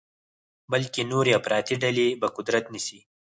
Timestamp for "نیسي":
2.73-2.99